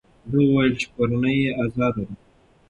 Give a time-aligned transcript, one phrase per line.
[0.29, 2.15] ده وویل چې کورنۍ یې ازاده ده.